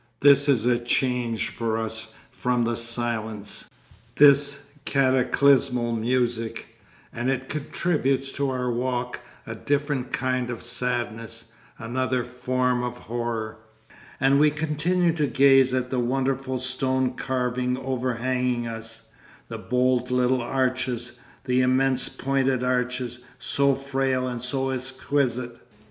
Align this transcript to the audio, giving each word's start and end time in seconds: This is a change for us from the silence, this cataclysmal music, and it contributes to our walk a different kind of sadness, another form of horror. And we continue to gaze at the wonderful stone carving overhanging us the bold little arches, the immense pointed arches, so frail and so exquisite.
This 0.21 0.49
is 0.49 0.65
a 0.65 0.79
change 0.79 1.49
for 1.49 1.77
us 1.77 2.11
from 2.31 2.63
the 2.63 2.75
silence, 2.75 3.69
this 4.15 4.71
cataclysmal 4.83 5.95
music, 5.95 6.75
and 7.13 7.29
it 7.29 7.49
contributes 7.49 8.31
to 8.31 8.49
our 8.49 8.71
walk 8.71 9.19
a 9.45 9.53
different 9.53 10.11
kind 10.11 10.49
of 10.49 10.63
sadness, 10.63 11.51
another 11.77 12.23
form 12.23 12.81
of 12.81 12.97
horror. 12.97 13.57
And 14.19 14.39
we 14.39 14.49
continue 14.49 15.13
to 15.13 15.27
gaze 15.27 15.71
at 15.71 15.91
the 15.91 15.99
wonderful 15.99 16.57
stone 16.57 17.13
carving 17.13 17.77
overhanging 17.77 18.65
us 18.65 19.03
the 19.49 19.59
bold 19.59 20.09
little 20.09 20.41
arches, 20.41 21.11
the 21.43 21.61
immense 21.61 22.09
pointed 22.09 22.63
arches, 22.63 23.19
so 23.37 23.75
frail 23.75 24.27
and 24.27 24.41
so 24.41 24.71
exquisite. 24.71 25.57